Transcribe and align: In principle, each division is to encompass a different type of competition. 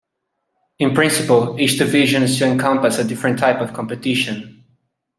In 0.79 0.95
principle, 0.95 1.59
each 1.59 1.77
division 1.77 2.23
is 2.23 2.39
to 2.39 2.47
encompass 2.47 2.97
a 2.97 3.03
different 3.03 3.37
type 3.37 3.57
of 3.61 3.75
competition. 3.75 4.65